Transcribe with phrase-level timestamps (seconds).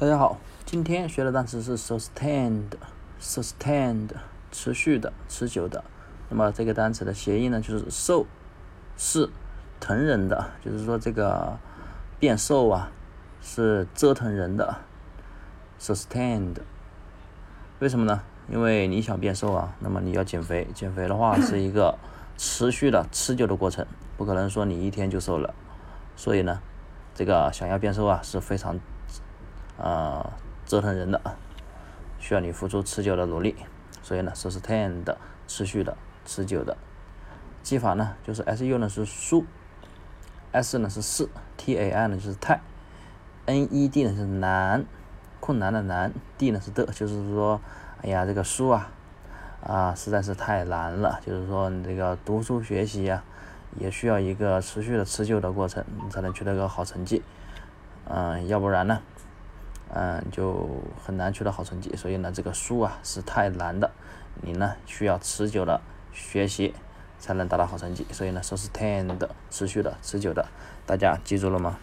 [0.00, 4.08] 大家好，今天学的单词是 sustained，sustained，
[4.50, 5.84] 持续的、持久的。
[6.30, 8.24] 那么这个单词的谐音呢，就是瘦，
[8.96, 9.28] 是
[9.78, 11.58] 疼人的，就是说这个
[12.18, 12.90] 变瘦啊，
[13.42, 14.78] 是折腾人的。
[15.78, 16.56] sustained，
[17.80, 18.22] 为什么呢？
[18.48, 21.98] 因为你想变瘦啊，那么你要减肥，减肥的话是一个
[22.38, 23.86] 持续的、持久的过程，
[24.16, 25.54] 不可能说你一天就瘦了。
[26.16, 26.62] 所以呢，
[27.14, 28.80] 这个想要变瘦啊，是非常。
[29.80, 30.34] 啊，
[30.66, 31.20] 折腾人的，
[32.18, 33.56] 需要你付出持久的努力，
[34.02, 35.16] 所以呢，sustain 的，
[35.48, 35.96] 持续的，
[36.26, 36.76] 持久的。
[37.62, 39.44] 记法呢，就是 S U 呢是书
[40.52, 42.60] ，S 呢是四，T A I 呢就是太
[43.46, 44.84] ，N E D 呢是难，
[45.40, 47.60] 困难的难，D 呢是的，就是说，
[48.02, 48.90] 哎呀，这个书啊，
[49.62, 53.22] 啊，实在是太难了，就是说你这个读书学习呀，
[53.78, 57.22] 也需要一个持续的、持久的过程，你才能取得个好成绩。
[58.06, 59.00] 嗯，要不然呢？
[59.92, 60.68] 嗯，就
[61.04, 63.90] 很难取得好成绩，所以呢，这个书啊是太难的，
[64.40, 65.80] 你呢需要持久的
[66.12, 66.74] 学习
[67.18, 70.46] 才能达到好成绩，所以呢，说是 ten 的持续的、持久的，
[70.86, 71.78] 大家记住了吗？